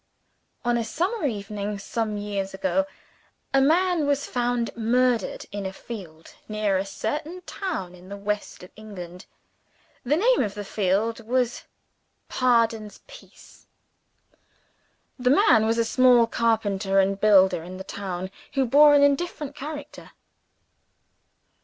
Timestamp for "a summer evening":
0.79-1.77